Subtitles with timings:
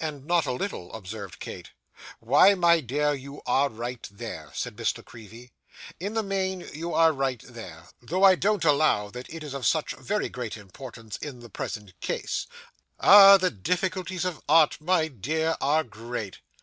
[0.00, 1.72] 'And not a little,' observed Kate.
[2.20, 5.52] 'Why, my dear, you are right there,' said Miss La Creevy,
[6.00, 9.66] 'in the main you are right there; though I don't allow that it is of
[9.66, 12.46] such very great importance in the present case.
[12.98, 13.36] Ah!
[13.36, 16.38] The difficulties of Art, my dear, are great.